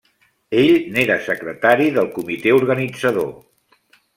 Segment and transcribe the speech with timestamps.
[0.61, 3.31] Ell n'era Secretari del comitè organitzador.